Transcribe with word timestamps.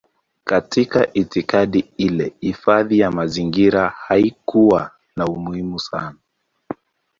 Katika 0.43 1.13
itikadi 1.13 1.79
ile 1.97 2.33
hifadhi 2.39 2.99
ya 2.99 3.11
mazingira 3.11 3.89
haikuwa 3.89 4.91
na 5.15 5.25
umuhimu 5.27 5.79
sana. 5.79 6.15